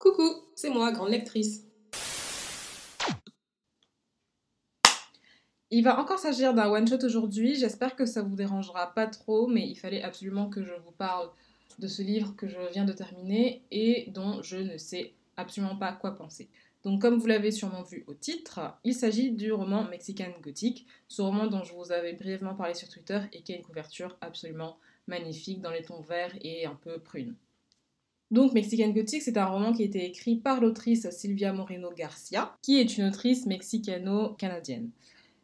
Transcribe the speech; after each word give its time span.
Coucou, 0.00 0.32
c'est 0.54 0.70
moi, 0.70 0.92
grande 0.92 1.10
lectrice. 1.10 1.66
Il 5.70 5.84
va 5.84 6.00
encore 6.00 6.18
s'agir 6.18 6.54
d'un 6.54 6.70
one-shot 6.70 7.04
aujourd'hui, 7.04 7.54
j'espère 7.54 7.94
que 7.96 8.06
ça 8.06 8.22
vous 8.22 8.34
dérangera 8.34 8.94
pas 8.94 9.06
trop, 9.06 9.46
mais 9.46 9.68
il 9.68 9.74
fallait 9.74 10.02
absolument 10.02 10.48
que 10.48 10.64
je 10.64 10.72
vous 10.72 10.90
parle 10.92 11.28
de 11.78 11.86
ce 11.86 12.00
livre 12.00 12.34
que 12.34 12.48
je 12.48 12.56
viens 12.72 12.86
de 12.86 12.94
terminer 12.94 13.62
et 13.70 14.10
dont 14.12 14.40
je 14.40 14.56
ne 14.56 14.78
sais 14.78 15.12
absolument 15.36 15.76
pas 15.76 15.92
quoi 15.92 16.14
penser. 16.14 16.48
Donc 16.82 17.02
comme 17.02 17.18
vous 17.18 17.26
l'avez 17.26 17.50
sûrement 17.50 17.82
vu 17.82 18.04
au 18.06 18.14
titre, 18.14 18.78
il 18.84 18.94
s'agit 18.94 19.32
du 19.32 19.52
roman 19.52 19.84
Mexican 19.84 20.32
Gothic, 20.40 20.86
ce 21.08 21.20
roman 21.20 21.46
dont 21.46 21.62
je 21.62 21.74
vous 21.74 21.92
avais 21.92 22.14
brièvement 22.14 22.54
parlé 22.54 22.72
sur 22.72 22.88
Twitter 22.88 23.20
et 23.34 23.42
qui 23.42 23.52
a 23.52 23.56
une 23.56 23.62
couverture 23.62 24.16
absolument 24.22 24.78
magnifique 25.06 25.60
dans 25.60 25.70
les 25.70 25.82
tons 25.82 26.00
verts 26.00 26.34
et 26.40 26.64
un 26.64 26.74
peu 26.74 26.98
prunes. 26.98 27.36
Donc 28.30 28.52
Mexican 28.52 28.88
Gothic, 28.90 29.22
c'est 29.22 29.36
un 29.36 29.46
roman 29.46 29.72
qui 29.72 29.82
a 29.82 29.86
été 29.86 30.04
écrit 30.04 30.36
par 30.36 30.60
l'autrice 30.60 31.10
Silvia 31.10 31.52
Moreno 31.52 31.90
Garcia, 31.92 32.56
qui 32.62 32.78
est 32.78 32.96
une 32.96 33.04
autrice 33.08 33.46
mexicano-canadienne. 33.46 34.90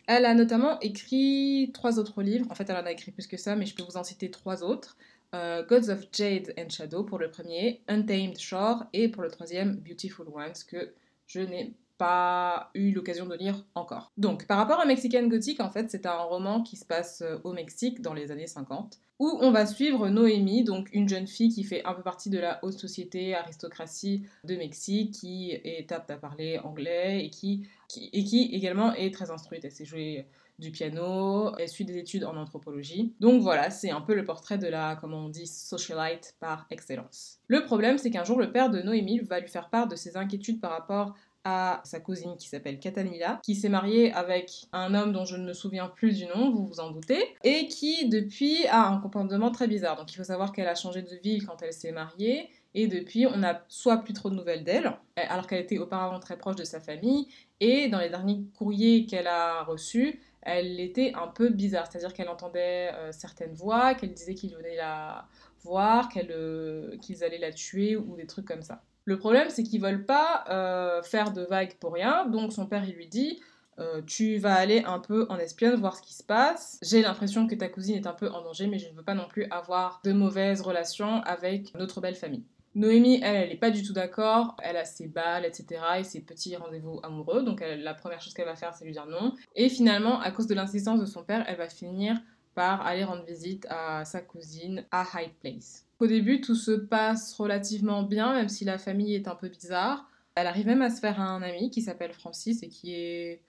Elle 0.06 0.24
a 0.24 0.34
notamment 0.34 0.79
écrit 0.80 1.73
trois 1.74 1.98
autres 1.98 2.23
livres, 2.23 2.46
en 2.48 2.55
fait 2.55 2.70
elle 2.70 2.77
en 2.77 2.87
a 2.87 2.93
écrit 2.93 3.10
plus 3.10 3.27
que 3.27 3.37
ça, 3.37 3.57
mais 3.57 3.66
je 3.66 3.74
peux 3.74 3.83
vous 3.83 3.96
en 3.96 4.05
citer 4.05 4.30
trois 4.30 4.62
autres. 4.62 4.96
Euh, 5.34 5.66
Gods 5.66 5.91
of 5.91 6.05
Jade 6.12 6.55
and 6.57 6.69
Shadow 6.69 7.02
pour 7.02 7.19
le 7.19 7.29
premier, 7.29 7.83
Untamed 7.88 8.38
Shore 8.38 8.84
et 8.93 9.09
pour 9.09 9.23
le 9.23 9.30
troisième 9.30 9.77
Beautiful 9.77 10.29
Ones 10.29 10.52
que 10.68 10.93
je 11.27 11.41
n'ai 11.41 11.74
pas 11.98 12.70
eu 12.74 12.92
l'occasion 12.92 13.27
de 13.27 13.34
lire 13.34 13.64
encore. 13.74 14.12
Donc, 14.16 14.46
par 14.46 14.59
rapport 14.59 14.80
à 14.80 14.87
Mexican 14.87 15.27
Gothic, 15.27 15.60
en 15.60 15.70
fait, 15.70 15.91
c'est 15.91 16.06
un 16.06 16.18
roman 16.18 16.62
qui 16.62 16.77
se 16.77 16.84
passe 16.84 17.23
euh, 17.23 17.38
au 17.45 17.52
Mexique 17.52 18.00
dans 18.02 18.14
les 18.14 18.30
années 18.30 18.46
50, 18.46 18.98
où 19.18 19.38
on 19.41 19.50
va 19.50 19.66
suivre 19.66 20.09
Noémie, 20.09 20.64
donc 20.64 20.88
une 20.92 21.09
jeune 21.09 21.27
fille 21.27 21.48
qui 21.48 21.64
fait 21.64 21.84
un 21.84 21.95
peu 21.95 22.02
partie 22.02 22.28
de 22.30 22.38
la 22.38 22.59
haute 22.62 22.78
société, 22.78 23.34
aristocratie 23.34 24.27
de 24.45 24.56
Mexique, 24.56 25.12
qui 25.12 25.52
est 25.52 25.90
apte 25.90 26.10
à 26.10 26.16
parler 26.16 26.59
anglais 26.59 27.24
et 27.24 27.30
qui, 27.30 27.66
et 28.12 28.24
qui 28.24 28.51
également 28.52 28.93
est 28.93 29.12
très 29.12 29.30
instruite. 29.30 29.65
Elle 29.65 29.73
sait 29.73 29.87
jouer 29.87 30.26
du 30.59 30.71
piano, 30.71 31.54
elle 31.59 31.68
suit 31.68 31.84
des 31.84 31.99
études 31.99 32.24
en 32.24 32.37
anthropologie. 32.37 33.15
Donc 33.21 33.43
voilà, 33.43 33.71
c'est 33.71 33.90
un 33.90 34.01
peu 34.01 34.15
le 34.15 34.24
portrait 34.24 34.59
de 34.59 34.66
la, 34.66 34.96
comment 34.96 35.26
on 35.26 35.28
dit, 35.28 35.46
socialite 35.46 36.34
par 36.40 36.66
excellence. 36.71 37.38
Le 37.49 37.65
problème, 37.65 37.99
c'est 37.99 38.10
qu'un 38.10 38.24
jour, 38.24 38.38
le 38.38 38.51
père 38.52 38.71
de 38.71 38.80
Noémie 38.80 39.21
va 39.21 39.40
lui 39.40 39.49
faire 39.49 39.68
part 39.68 39.87
de 39.87 39.96
ses 39.96 40.16
inquiétudes 40.16 40.60
par 40.60 40.71
rapport 40.71 41.15
à 41.49 41.80
sa 41.85 42.01
cousine 42.01 42.37
qui 42.37 42.49
s'appelle 42.49 42.80
Catalina, 42.80 43.41
qui 43.45 43.55
s'est 43.55 43.69
mariée 43.69 44.13
avec 44.13 44.66
un 44.73 44.95
homme 44.95 45.13
dont 45.13 45.25
je 45.25 45.37
ne 45.37 45.47
me 45.47 45.52
souviens 45.52 45.87
plus 45.87 46.16
du 46.16 46.27
nom, 46.27 46.51
vous 46.51 46.66
vous 46.66 46.80
en 46.80 46.91
doutez, 46.91 47.37
et 47.45 47.69
qui 47.69 48.09
depuis 48.09 48.66
a 48.66 48.89
un 48.89 48.99
comportement 48.99 49.52
très 49.52 49.69
bizarre. 49.69 49.97
Donc 49.97 50.13
il 50.13 50.17
faut 50.17 50.24
savoir 50.24 50.52
qu'elle 50.52 50.67
a 50.67 50.74
changé 50.74 51.02
de 51.02 51.15
ville 51.23 51.47
quand 51.47 51.63
elle 51.63 51.73
s'est 51.73 51.93
mariée, 51.93 52.51
et 52.74 52.89
depuis 52.89 53.29
on 53.29 53.37
n'a 53.37 53.65
soit 53.69 53.99
plus 53.99 54.13
trop 54.13 54.29
de 54.29 54.35
nouvelles 54.35 54.65
d'elle, 54.65 54.93
alors 55.15 55.47
qu'elle 55.47 55.61
était 55.61 55.79
auparavant 55.79 56.19
très 56.19 56.37
proche 56.37 56.57
de 56.57 56.65
sa 56.65 56.80
famille, 56.80 57.29
et 57.61 57.87
dans 57.87 58.01
les 58.01 58.11
derniers 58.11 58.43
courriers 58.59 59.07
qu'elle 59.07 59.29
a 59.29 59.63
reçus, 59.63 60.21
elle 60.43 60.80
était 60.80 61.13
un 61.15 61.29
peu 61.29 61.51
bizarre, 61.51 61.87
c'est-à-dire 61.89 62.13
qu'elle 62.13 62.29
entendait 62.29 62.91
euh, 62.93 63.13
certaines 63.13 63.55
voix, 63.55 63.95
qu'elle 63.95 64.12
disait 64.12 64.34
qu'ils 64.34 64.56
venaient 64.56 64.77
la 64.77 65.28
voir, 65.62 66.09
euh, 66.17 66.97
qu'ils 66.99 67.22
allaient 67.22 67.39
la 67.39 67.53
tuer 67.53 67.97
ou 67.97 68.17
des 68.17 68.27
trucs 68.27 68.47
comme 68.47 68.62
ça. 68.62 68.83
Le 69.06 69.16
problème, 69.16 69.49
c'est 69.50 69.62
qu'ils 69.62 69.81
veulent 69.81 70.04
pas 70.04 70.44
euh, 70.50 71.00
faire 71.00 71.32
de 71.32 71.43
vagues 71.43 71.76
pour 71.78 71.94
rien. 71.94 72.26
Donc 72.26 72.53
son 72.53 72.66
père, 72.66 72.84
il 72.84 72.94
lui 72.97 73.06
dit 73.06 73.41
euh, 73.78 74.03
Tu 74.04 74.37
vas 74.38 74.54
aller 74.54 74.82
un 74.84 74.99
peu 74.99 75.26
en 75.28 75.38
espionne, 75.38 75.78
voir 75.78 75.97
ce 75.97 76.03
qui 76.03 76.12
se 76.12 76.25
passe. 76.25 76.76
J'ai 76.82 77.03
l'impression 77.03 77.47
que 77.47 77.54
ta 77.54 77.69
cousine 77.69 77.94
est 77.94 78.09
un 78.09 78.12
peu 78.12 78.28
en 78.28 78.43
danger, 78.43 78.66
mais 78.66 78.81
je 78.81 78.88
ne 78.88 78.94
veux 78.94 79.04
pas 79.04 79.15
non 79.15 79.28
plus 79.28 79.47
avoir 79.50 80.00
de 80.04 80.12
mauvaises 80.12 80.60
relations 80.60 81.22
avec 81.22 81.72
notre 81.77 82.00
belle 82.00 82.16
famille. 82.16 82.43
Noémie, 82.75 83.21
elle, 83.22 83.37
elle 83.37 83.49
n'est 83.50 83.56
pas 83.56 83.71
du 83.71 83.84
tout 83.84 83.93
d'accord. 83.93 84.56
Elle 84.60 84.77
a 84.77 84.84
ses 84.84 85.06
balles, 85.06 85.44
etc. 85.44 85.81
et 85.99 86.04
ses 86.04 86.21
petits 86.21 86.56
rendez-vous 86.56 86.99
amoureux. 87.04 87.44
Donc 87.44 87.62
la 87.65 87.94
première 87.94 88.21
chose 88.21 88.34
qu'elle 88.34 88.47
va 88.47 88.56
faire, 88.56 88.75
c'est 88.75 88.84
lui 88.84 88.93
dire 88.93 89.06
non. 89.06 89.37
Et 89.54 89.69
finalement, 89.69 90.21
à 90.21 90.32
cause 90.32 90.49
de 90.49 90.54
l'insistance 90.54 90.99
de 90.99 91.06
son 91.06 91.22
père, 91.22 91.44
elle 91.47 91.59
va 91.59 91.69
finir 91.69 92.21
par 92.56 92.84
aller 92.87 93.05
rendre 93.05 93.25
visite 93.25 93.67
à 93.69 94.05
sa 94.06 94.22
cousine 94.22 94.84
à 94.91 95.05
Hyde 95.15 95.34
Place. 95.41 95.84
Au 96.00 96.06
début, 96.06 96.41
tout 96.41 96.55
se 96.55 96.72
passe 96.72 97.34
relativement 97.34 98.03
bien, 98.03 98.33
même 98.33 98.49
si 98.49 98.65
la 98.65 98.78
famille 98.78 99.15
est 99.15 99.28
un 99.28 99.34
peu 99.34 99.49
bizarre. 99.49 100.11
Elle 100.34 100.47
arrive 100.47 100.67
même 100.67 100.83
à 100.83 100.91
se 100.91 100.99
faire 100.99 101.21
un 101.21 101.43
ami 101.43 101.71
qui 101.71 101.83
s'appelle 101.83 102.15
Francis 102.15 102.62
et 102.62 102.69
qui 102.69 102.94
est 102.94 103.43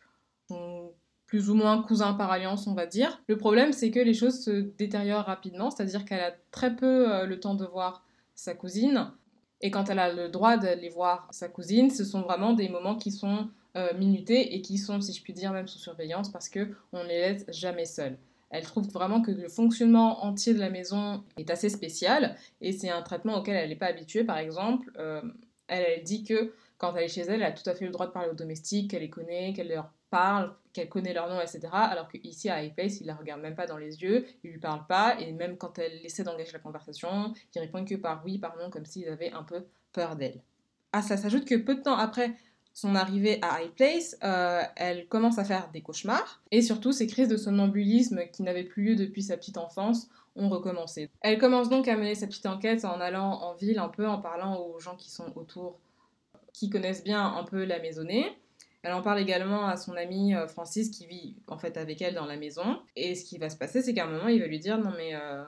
plus 1.25 1.49
ou 1.49 1.55
moins 1.55 1.81
cousin 1.81 2.13
par 2.13 2.31
alliance, 2.31 2.67
on 2.67 2.73
va 2.73 2.85
dire. 2.85 3.21
Le 3.27 3.37
problème, 3.37 3.71
c'est 3.71 3.91
que 3.91 3.99
les 3.99 4.13
choses 4.13 4.43
se 4.43 4.51
détériorent 4.51 5.25
rapidement, 5.25 5.71
c'est-à-dire 5.71 6.05
qu'elle 6.05 6.21
a 6.21 6.33
très 6.51 6.75
peu 6.75 7.13
euh, 7.13 7.25
le 7.25 7.39
temps 7.39 7.55
de 7.55 7.65
voir 7.65 8.05
sa 8.35 8.53
cousine. 8.53 9.11
Et 9.61 9.71
quand 9.71 9.89
elle 9.89 9.99
a 9.99 10.13
le 10.13 10.29
droit 10.29 10.57
d'aller 10.57 10.89
voir 10.89 11.27
sa 11.31 11.47
cousine, 11.47 11.89
ce 11.89 12.03
sont 12.03 12.21
vraiment 12.21 12.53
des 12.53 12.69
moments 12.69 12.95
qui 12.95 13.11
sont 13.11 13.49
euh, 13.75 13.93
minutés 13.97 14.55
et 14.55 14.61
qui 14.61 14.77
sont, 14.77 14.99
si 15.01 15.13
je 15.13 15.21
puis 15.21 15.33
dire, 15.33 15.51
même 15.53 15.67
sous 15.67 15.79
surveillance 15.79 16.29
parce 16.29 16.49
qu'on 16.49 16.67
ne 16.93 17.07
les 17.07 17.19
laisse 17.19 17.45
jamais 17.49 17.85
seuls. 17.85 18.17
Elle 18.49 18.63
trouve 18.63 18.89
vraiment 18.89 19.21
que 19.21 19.31
le 19.31 19.49
fonctionnement 19.49 20.23
entier 20.23 20.53
de 20.53 20.59
la 20.59 20.69
maison 20.69 21.23
est 21.37 21.49
assez 21.49 21.69
spécial 21.69 22.35
et 22.61 22.71
c'est 22.71 22.89
un 22.89 23.01
traitement 23.01 23.37
auquel 23.37 23.55
elle 23.55 23.69
n'est 23.69 23.75
pas 23.75 23.87
habituée. 23.87 24.23
Par 24.23 24.37
exemple, 24.37 24.91
euh, 24.97 25.21
elle, 25.67 26.03
dit 26.03 26.23
que 26.23 26.53
quand 26.77 26.95
elle 26.95 27.05
est 27.05 27.09
chez 27.09 27.21
elle, 27.21 27.41
elle 27.41 27.43
a 27.43 27.51
tout 27.51 27.69
à 27.69 27.75
fait 27.75 27.85
le 27.85 27.91
droit 27.91 28.07
de 28.07 28.11
parler 28.11 28.29
aux 28.29 28.35
domestiques, 28.35 28.91
qu'elle 28.91 29.01
les 29.01 29.09
connaît, 29.09 29.53
qu'elle 29.53 29.67
leur 29.67 29.91
parle, 30.09 30.53
qu'elle 30.71 30.87
connaît 30.87 31.13
leur 31.13 31.27
nom, 31.27 31.41
etc. 31.41 31.67
Alors 31.71 32.07
qu'ici, 32.07 32.49
à 32.49 32.63
iPace, 32.63 33.01
il 33.01 33.07
la 33.07 33.15
regarde 33.15 33.41
même 33.41 33.55
pas 33.55 33.65
dans 33.65 33.77
les 33.77 34.01
yeux, 34.01 34.25
il 34.43 34.51
lui 34.51 34.59
parle 34.59 34.85
pas, 34.87 35.19
et 35.19 35.33
même 35.33 35.57
quand 35.57 35.77
elle 35.79 36.05
essaie 36.05 36.23
d'engager 36.23 36.53
la 36.53 36.59
conversation, 36.59 37.33
il 37.53 37.59
répond 37.59 37.83
que 37.83 37.95
par 37.95 38.23
oui, 38.23 38.37
par 38.37 38.55
non, 38.57 38.69
comme 38.69 38.85
s'ils 38.85 39.09
avaient 39.09 39.31
un 39.31 39.43
peu 39.43 39.65
peur 39.91 40.15
d'elle. 40.15 40.41
À 40.93 41.01
ça 41.01 41.17
s'ajoute 41.17 41.45
que 41.45 41.55
peu 41.55 41.75
de 41.75 41.81
temps 41.81 41.97
après 41.97 42.33
son 42.77 42.93
arrivée 42.93 43.39
à 43.41 43.59
High 43.59 43.71
Place, 43.71 44.15
euh, 44.23 44.61
elle 44.75 45.07
commence 45.07 45.39
à 45.39 45.43
faire 45.43 45.71
des 45.71 45.81
cauchemars 45.81 46.43
et 46.51 46.61
surtout 46.61 46.91
ses 46.91 47.07
crises 47.07 47.27
de 47.27 47.35
somnambulisme 47.35 48.27
qui 48.31 48.43
n'avaient 48.43 48.65
plus 48.65 48.83
lieu 48.83 48.95
depuis 48.95 49.23
sa 49.23 49.35
petite 49.35 49.57
enfance 49.57 50.09
ont 50.35 50.47
recommencé. 50.47 51.09
Elle 51.21 51.39
commence 51.39 51.69
donc 51.69 51.87
à 51.87 51.97
mener 51.97 52.13
sa 52.13 52.27
petite 52.27 52.45
enquête 52.45 52.85
en 52.85 53.01
allant 53.01 53.31
en 53.31 53.55
ville 53.55 53.79
un 53.79 53.89
peu, 53.89 54.07
en 54.07 54.19
parlant 54.19 54.59
aux 54.59 54.79
gens 54.79 54.95
qui 54.95 55.09
sont 55.09 55.35
autour, 55.35 55.79
qui 56.53 56.69
connaissent 56.69 57.03
bien 57.03 57.25
un 57.25 57.43
peu 57.45 57.65
la 57.65 57.79
maisonnée. 57.79 58.37
Elle 58.83 58.93
en 58.93 59.01
parle 59.01 59.21
également 59.21 59.65
à 59.65 59.75
son 59.75 59.93
ami 59.93 60.35
euh, 60.35 60.47
Francis 60.47 60.91
qui 60.91 61.07
vit 61.07 61.35
en 61.47 61.57
fait 61.57 61.77
avec 61.77 61.99
elle 62.03 62.13
dans 62.13 62.27
la 62.27 62.37
maison. 62.37 62.79
Et 62.95 63.15
ce 63.15 63.25
qui 63.25 63.39
va 63.39 63.49
se 63.49 63.57
passer, 63.57 63.81
c'est 63.81 63.95
qu'à 63.95 64.05
un 64.05 64.11
moment, 64.11 64.27
il 64.27 64.39
va 64.39 64.45
lui 64.45 64.59
dire 64.59 64.77
non 64.77 64.91
mais 64.95 65.15
euh, 65.15 65.43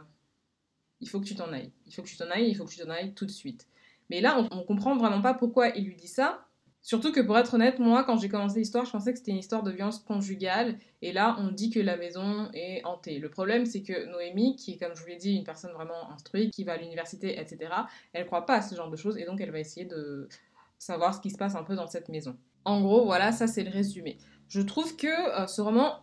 il 1.00 1.08
faut 1.08 1.20
que 1.20 1.28
tu 1.28 1.36
t'en 1.36 1.54
ailles, 1.54 1.72
il 1.86 1.94
faut 1.94 2.02
que 2.02 2.10
tu 2.10 2.18
t'en 2.18 2.32
ailles, 2.32 2.50
il 2.50 2.56
faut 2.56 2.66
que 2.66 2.72
tu 2.72 2.80
t'en 2.80 2.90
ailles 2.90 3.14
tout 3.14 3.28
de 3.28 3.32
suite. 3.32 3.68
Mais 4.10 4.20
là, 4.20 4.40
on, 4.40 4.48
on 4.50 4.64
comprend 4.64 4.98
vraiment 4.98 5.22
pas 5.22 5.36
pourquoi 5.36 5.68
il 5.68 5.86
lui 5.86 5.96
dit 5.96 6.08
ça 6.08 6.49
Surtout 6.82 7.12
que 7.12 7.20
pour 7.20 7.38
être 7.38 7.56
honnête, 7.56 7.80
moi, 7.80 8.04
quand 8.04 8.18
j'ai 8.18 8.30
commencé 8.30 8.60
l'histoire, 8.60 8.86
je 8.86 8.92
pensais 8.92 9.12
que 9.12 9.20
c'était 9.20 9.32
une 9.32 9.38
histoire 9.38 9.64
de 9.64 9.72
violence 9.72 10.00
conjugale. 10.00 10.78
Et 11.02 11.12
là, 11.12 11.36
on 11.40 11.52
dit 11.52 11.70
que 11.70 11.80
la 11.80 11.98
maison 11.98 12.50
est 12.54 12.84
hantée. 12.86 13.20
Le 13.20 13.30
problème, 13.30 13.66
c'est 13.66 13.82
que 13.82 14.06
Noémie, 14.12 14.56
qui 14.56 14.78
comme 14.78 14.96
je 14.96 15.02
vous 15.02 15.08
l'ai 15.08 15.18
dit, 15.18 15.36
une 15.36 15.44
personne 15.44 15.72
vraiment 15.74 16.10
instruite, 16.12 16.54
qui 16.54 16.64
va 16.64 16.74
à 16.74 16.78
l'université, 16.78 17.40
etc., 17.40 17.72
elle 18.14 18.26
croit 18.26 18.46
pas 18.46 18.56
à 18.56 18.62
ce 18.62 18.76
genre 18.76 18.90
de 18.90 18.96
choses. 18.96 19.18
Et 19.18 19.26
donc, 19.26 19.42
elle 19.42 19.52
va 19.52 19.60
essayer 19.60 19.86
de 19.86 20.30
savoir 20.78 21.14
ce 21.14 21.20
qui 21.20 21.30
se 21.30 21.38
passe 21.38 21.56
un 21.56 21.64
peu 21.64 21.76
dans 21.76 21.88
cette 21.88 22.10
maison. 22.10 22.38
En 22.66 22.82
gros, 22.82 23.06
voilà, 23.06 23.32
ça 23.32 23.48
c'est 23.48 23.64
le 23.64 23.72
résumé. 23.72 24.18
Je 24.48 24.62
trouve 24.62 24.96
que 24.96 25.08
euh, 25.08 25.48
ce 25.48 25.62
roman 25.62 26.00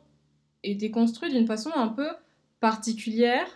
était 0.63 0.91
construit 0.91 1.31
d'une 1.31 1.47
façon 1.47 1.71
un 1.75 1.89
peu 1.89 2.09
particulière 2.61 3.47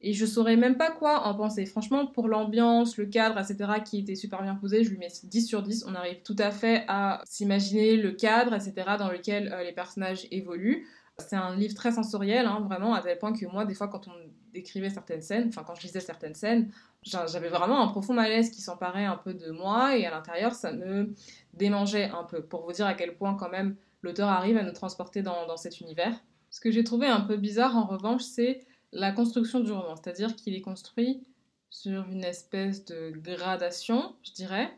et 0.00 0.12
je 0.12 0.26
saurais 0.26 0.56
même 0.56 0.76
pas 0.76 0.90
quoi 0.90 1.26
en 1.26 1.34
penser. 1.34 1.66
Franchement, 1.66 2.06
pour 2.06 2.28
l'ambiance, 2.28 2.96
le 2.98 3.06
cadre, 3.06 3.38
etc., 3.38 3.80
qui 3.84 3.98
était 3.98 4.14
super 4.14 4.42
bien 4.42 4.54
posé, 4.54 4.84
je 4.84 4.90
lui 4.90 4.98
mets 4.98 5.08
10 5.24 5.46
sur 5.46 5.62
10. 5.62 5.86
On 5.88 5.94
arrive 5.94 6.22
tout 6.22 6.36
à 6.38 6.52
fait 6.52 6.84
à 6.86 7.20
s'imaginer 7.24 7.96
le 7.96 8.12
cadre, 8.12 8.54
etc., 8.54 8.72
dans 8.98 9.10
lequel 9.10 9.52
euh, 9.52 9.64
les 9.64 9.72
personnages 9.72 10.28
évoluent. 10.30 10.86
C'est 11.18 11.34
un 11.34 11.56
livre 11.56 11.74
très 11.74 11.90
sensoriel, 11.90 12.46
hein, 12.46 12.60
vraiment, 12.60 12.94
à 12.94 13.02
tel 13.02 13.18
point 13.18 13.32
que 13.32 13.44
moi, 13.46 13.64
des 13.64 13.74
fois, 13.74 13.88
quand 13.88 14.06
on 14.06 14.12
décrivait 14.52 14.88
certaines 14.88 15.20
scènes, 15.20 15.48
enfin, 15.48 15.64
quand 15.66 15.74
je 15.74 15.82
lisais 15.82 15.98
certaines 15.98 16.34
scènes, 16.34 16.70
j'avais 17.02 17.48
vraiment 17.48 17.82
un 17.82 17.88
profond 17.88 18.14
malaise 18.14 18.50
qui 18.50 18.60
s'emparait 18.60 19.04
un 19.04 19.16
peu 19.16 19.34
de 19.34 19.50
moi, 19.50 19.96
et 19.96 20.06
à 20.06 20.12
l'intérieur, 20.12 20.54
ça 20.54 20.72
me 20.72 21.12
démangeait 21.54 22.04
un 22.10 22.22
peu, 22.22 22.40
pour 22.40 22.64
vous 22.64 22.70
dire 22.70 22.86
à 22.86 22.94
quel 22.94 23.16
point, 23.16 23.34
quand 23.34 23.50
même, 23.50 23.74
l'auteur 24.02 24.28
arrive 24.28 24.56
à 24.58 24.62
nous 24.62 24.72
transporter 24.72 25.22
dans, 25.22 25.48
dans 25.48 25.56
cet 25.56 25.80
univers. 25.80 26.14
Ce 26.50 26.60
que 26.60 26.70
j'ai 26.70 26.84
trouvé 26.84 27.08
un 27.08 27.20
peu 27.20 27.36
bizarre, 27.36 27.76
en 27.76 27.84
revanche, 27.84 28.22
c'est 28.22 28.64
la 28.92 29.12
construction 29.12 29.60
du 29.60 29.72
roman, 29.72 29.96
c'est-à-dire 29.96 30.34
qu'il 30.36 30.54
est 30.54 30.60
construit 30.60 31.22
sur 31.70 32.08
une 32.10 32.24
espèce 32.24 32.84
de 32.84 33.12
gradation, 33.16 34.14
je 34.22 34.32
dirais. 34.32 34.70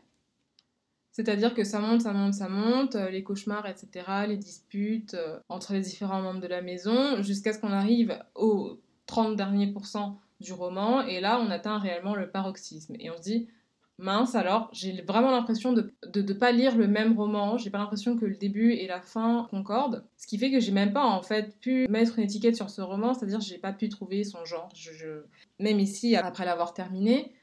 C'est-à-dire 1.11 1.53
que 1.53 1.63
ça 1.63 1.79
monte, 1.79 2.01
ça 2.01 2.13
monte, 2.13 2.33
ça 2.33 2.47
monte, 2.47 2.95
euh, 2.95 3.09
les 3.09 3.23
cauchemars, 3.23 3.67
etc., 3.67 4.05
les 4.27 4.37
disputes 4.37 5.13
euh, 5.13 5.39
entre 5.49 5.73
les 5.73 5.81
différents 5.81 6.21
membres 6.21 6.39
de 6.39 6.47
la 6.47 6.61
maison, 6.61 7.21
jusqu'à 7.21 7.51
ce 7.53 7.59
qu'on 7.59 7.71
arrive 7.71 8.17
aux 8.35 8.79
30 9.07 9.35
derniers 9.35 9.67
pourcents 9.67 10.19
du 10.39 10.53
roman, 10.53 11.01
et 11.01 11.19
là 11.19 11.39
on 11.39 11.51
atteint 11.51 11.77
réellement 11.77 12.15
le 12.15 12.29
paroxysme. 12.29 12.95
Et 12.99 13.09
on 13.09 13.17
se 13.17 13.21
dit, 13.21 13.47
mince 13.97 14.35
alors, 14.35 14.69
j'ai 14.73 15.01
vraiment 15.03 15.31
l'impression 15.31 15.73
de 15.73 15.93
ne 16.15 16.33
pas 16.33 16.51
lire 16.51 16.75
le 16.75 16.87
même 16.87 17.17
roman, 17.17 17.57
j'ai 17.57 17.69
pas 17.69 17.77
l'impression 17.77 18.17
que 18.17 18.25
le 18.25 18.35
début 18.35 18.73
et 18.73 18.87
la 18.87 19.01
fin 19.01 19.47
concordent, 19.51 20.03
ce 20.17 20.25
qui 20.27 20.37
fait 20.37 20.51
que 20.51 20.59
j'ai 20.59 20.71
même 20.71 20.91
pas 20.93 21.05
en 21.05 21.21
fait 21.21 21.57
pu 21.59 21.87
mettre 21.87 22.17
une 22.17 22.25
étiquette 22.25 22.55
sur 22.55 22.69
ce 22.69 22.81
roman, 22.81 23.13
c'est-à-dire 23.13 23.41
j'ai 23.41 23.57
pas 23.59 23.73
pu 23.73 23.89
trouver 23.89 24.23
son 24.23 24.43
genre. 24.45 24.69
Je, 24.75 25.23
Même 25.59 25.79
ici, 25.79 26.15
après 26.15 26.45
l'avoir 26.45 26.73
terminé, 26.73 27.33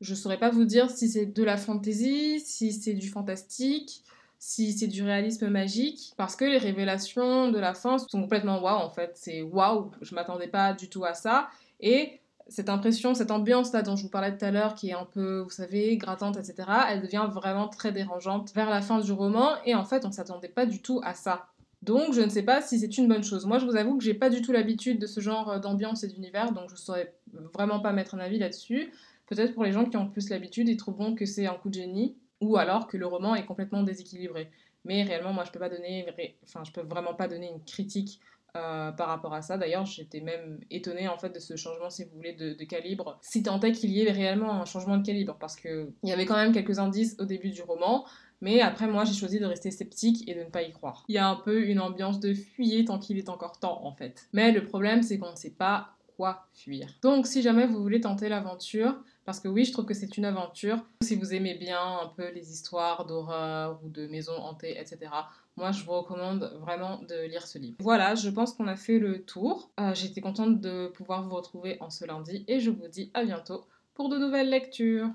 Je 0.00 0.14
saurais 0.14 0.38
pas 0.38 0.50
vous 0.50 0.64
dire 0.64 0.90
si 0.90 1.08
c'est 1.08 1.26
de 1.26 1.44
la 1.44 1.56
fantasy, 1.56 2.40
si 2.40 2.72
c'est 2.72 2.94
du 2.94 3.08
fantastique, 3.08 4.02
si 4.38 4.72
c'est 4.72 4.88
du 4.88 5.04
réalisme 5.04 5.48
magique, 5.48 6.12
parce 6.16 6.34
que 6.34 6.44
les 6.44 6.58
révélations 6.58 7.52
de 7.52 7.58
la 7.60 7.74
fin 7.74 7.98
sont 7.98 8.20
complètement 8.22 8.60
waouh 8.60 8.80
en 8.80 8.90
fait. 8.90 9.12
C'est 9.14 9.42
waouh, 9.42 9.92
je 10.00 10.16
m'attendais 10.16 10.48
pas 10.48 10.72
du 10.72 10.88
tout 10.88 11.04
à 11.04 11.14
ça. 11.14 11.48
Et 11.80 12.20
cette 12.52 12.68
impression, 12.68 13.14
cette 13.14 13.30
ambiance 13.30 13.72
là 13.72 13.80
dont 13.80 13.96
je 13.96 14.02
vous 14.02 14.10
parlais 14.10 14.36
tout 14.36 14.44
à 14.44 14.50
l'heure, 14.50 14.74
qui 14.74 14.90
est 14.90 14.94
un 14.94 15.06
peu, 15.06 15.40
vous 15.40 15.50
savez, 15.50 15.96
grattante, 15.96 16.36
etc., 16.36 16.68
elle 16.90 17.00
devient 17.00 17.26
vraiment 17.32 17.66
très 17.66 17.92
dérangeante 17.92 18.52
vers 18.54 18.68
la 18.68 18.82
fin 18.82 19.00
du 19.00 19.10
roman. 19.10 19.52
Et 19.64 19.74
en 19.74 19.84
fait, 19.84 20.04
on 20.04 20.12
s'attendait 20.12 20.48
pas 20.50 20.66
du 20.66 20.82
tout 20.82 21.00
à 21.02 21.14
ça. 21.14 21.46
Donc, 21.80 22.12
je 22.12 22.20
ne 22.20 22.28
sais 22.28 22.42
pas 22.42 22.60
si 22.60 22.78
c'est 22.78 22.98
une 22.98 23.08
bonne 23.08 23.24
chose. 23.24 23.46
Moi, 23.46 23.58
je 23.58 23.64
vous 23.64 23.74
avoue 23.74 23.96
que 23.96 24.04
j'ai 24.04 24.14
pas 24.14 24.28
du 24.28 24.42
tout 24.42 24.52
l'habitude 24.52 25.00
de 25.00 25.06
ce 25.06 25.20
genre 25.20 25.58
d'ambiance 25.60 26.04
et 26.04 26.08
d'univers, 26.08 26.52
donc 26.52 26.68
je 26.70 26.76
saurais 26.76 27.14
vraiment 27.54 27.80
pas 27.80 27.92
mettre 27.92 28.14
un 28.14 28.18
avis 28.18 28.38
là-dessus. 28.38 28.92
Peut-être 29.26 29.54
pour 29.54 29.64
les 29.64 29.72
gens 29.72 29.86
qui 29.86 29.96
ont 29.96 30.08
plus 30.08 30.28
l'habitude, 30.28 30.68
ils 30.68 30.76
trouveront 30.76 31.14
que 31.14 31.24
c'est 31.24 31.46
un 31.46 31.54
coup 31.54 31.70
de 31.70 31.74
génie, 31.74 32.16
ou 32.40 32.58
alors 32.58 32.86
que 32.86 32.98
le 32.98 33.06
roman 33.06 33.34
est 33.34 33.46
complètement 33.46 33.82
déséquilibré. 33.82 34.50
Mais 34.84 35.04
réellement, 35.04 35.32
moi, 35.32 35.44
je 35.44 35.50
peux 35.50 35.58
pas 35.58 35.70
donner, 35.70 36.06
enfin, 36.44 36.62
je 36.64 36.70
peux 36.70 36.82
vraiment 36.82 37.14
pas 37.14 37.28
donner 37.28 37.48
une 37.48 37.64
critique 37.64 38.20
euh, 38.54 38.92
par 38.92 39.08
rapport 39.08 39.32
à 39.32 39.40
ça. 39.40 39.56
D'ailleurs, 39.56 39.86
j'étais 39.86 40.20
même 40.20 40.60
étonnée 40.70 41.08
en 41.08 41.16
fait 41.16 41.30
de 41.30 41.38
ce 41.38 41.56
changement, 41.56 41.88
si 41.88 42.04
vous 42.04 42.10
voulez, 42.14 42.34
de, 42.34 42.52
calibre. 42.64 43.18
Si 43.22 43.42
tant 43.42 43.58
est 43.60 43.72
qu'il 43.72 43.90
y 43.90 44.02
ait 44.02 44.12
réellement 44.12 44.52
un 44.60 44.66
changement 44.66 44.98
de 44.98 45.06
calibre, 45.06 45.38
parce 45.40 45.56
que 45.56 45.90
il 46.02 46.10
y 46.10 46.12
avait 46.12 46.26
quand 46.26 46.36
même 46.36 46.52
quelques 46.52 46.78
indices 46.78 47.16
au 47.18 47.24
début 47.24 47.48
du 47.48 47.62
roman. 47.62 48.04
Mais 48.42 48.60
après, 48.60 48.86
moi, 48.88 49.04
j'ai 49.04 49.14
choisi 49.14 49.38
de 49.38 49.46
rester 49.46 49.70
sceptique 49.70 50.28
et 50.28 50.34
de 50.34 50.40
ne 50.40 50.50
pas 50.50 50.62
y 50.62 50.72
croire. 50.72 51.04
Il 51.08 51.14
y 51.14 51.18
a 51.18 51.26
un 51.26 51.36
peu 51.36 51.64
une 51.64 51.80
ambiance 51.80 52.20
de 52.20 52.34
fuyer 52.34 52.84
tant 52.84 52.98
qu'il 52.98 53.16
est 53.16 53.30
encore 53.30 53.58
temps, 53.58 53.86
en 53.86 53.92
fait. 53.92 54.28
Mais 54.34 54.52
le 54.52 54.64
problème, 54.66 55.02
c'est 55.02 55.18
qu'on 55.18 55.30
ne 55.30 55.36
sait 55.36 55.52
pas 55.52 55.96
quoi 56.16 56.46
fuir. 56.52 56.88
Donc, 57.00 57.26
si 57.26 57.40
jamais 57.40 57.66
vous 57.66 57.80
voulez 57.80 58.00
tenter 58.00 58.28
l'aventure, 58.28 58.96
parce 59.24 59.38
que 59.40 59.48
oui, 59.48 59.64
je 59.64 59.72
trouve 59.72 59.86
que 59.86 59.94
c'est 59.94 60.16
une 60.16 60.24
aventure. 60.24 60.84
Si 61.02 61.14
vous 61.14 61.32
aimez 61.32 61.54
bien 61.54 61.80
un 61.80 62.08
peu 62.16 62.30
les 62.32 62.52
histoires 62.52 63.06
d'horreur 63.06 63.80
ou 63.84 63.88
de 63.88 64.06
maisons 64.08 64.36
hantées, 64.36 64.78
etc., 64.78 65.10
moi 65.56 65.72
je 65.72 65.84
vous 65.84 65.92
recommande 65.92 66.52
vraiment 66.60 67.00
de 67.08 67.26
lire 67.26 67.46
ce 67.46 67.58
livre. 67.58 67.76
Voilà, 67.80 68.14
je 68.14 68.30
pense 68.30 68.52
qu'on 68.54 68.66
a 68.68 68.76
fait 68.76 68.98
le 68.98 69.24
tour. 69.24 69.70
Euh, 69.80 69.94
J'étais 69.94 70.20
contente 70.20 70.60
de 70.60 70.88
pouvoir 70.88 71.26
vous 71.26 71.34
retrouver 71.34 71.76
en 71.80 71.90
ce 71.90 72.04
lundi 72.04 72.44
et 72.48 72.60
je 72.60 72.70
vous 72.70 72.88
dis 72.88 73.10
à 73.14 73.24
bientôt 73.24 73.64
pour 73.94 74.08
de 74.08 74.16
nouvelles 74.18 74.50
lectures. 74.50 75.08